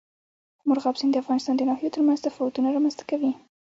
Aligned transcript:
مورغاب 0.67 0.95
سیند 0.99 1.11
د 1.13 1.17
افغانستان 1.23 1.53
د 1.57 1.61
ناحیو 1.69 1.93
ترمنځ 1.95 2.19
تفاوتونه 2.21 2.67
رامنځ 2.75 2.95
ته 2.99 3.03
کوي. 3.09 3.31